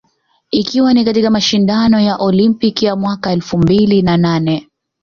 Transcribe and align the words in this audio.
ikiwa 0.51 0.93
ni 0.93 1.05
katika 1.05 1.29
mashindano 1.31 1.99
ya 1.99 2.15
olimpiki 2.17 2.85
ya 2.85 2.95
mwaka 2.95 3.31
elfu 3.31 3.57
mbili 3.57 4.01
na 4.01 4.17
nane 4.17 4.67